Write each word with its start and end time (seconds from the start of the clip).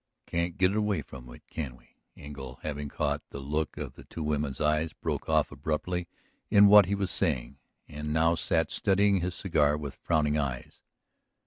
"Can't 0.25 0.57
get 0.57 0.75
away 0.75 1.03
from 1.03 1.29
it, 1.29 1.43
can 1.47 1.75
we?" 1.75 1.89
Engle 2.17 2.57
having 2.63 2.89
caught 2.89 3.21
the 3.29 3.37
look 3.37 3.77
in 3.77 3.91
the 3.93 4.03
two 4.05 4.23
women's 4.23 4.59
eyes, 4.59 4.93
broke 4.93 5.29
off 5.29 5.51
abruptly 5.51 6.07
in 6.49 6.65
what 6.65 6.87
he 6.87 6.95
was 6.95 7.11
saying, 7.11 7.59
and 7.87 8.11
now 8.11 8.33
sat 8.33 8.71
studying 8.71 9.19
his 9.21 9.35
cigar 9.35 9.77
with 9.77 9.93
frowning 9.93 10.39
eyes. 10.39 10.81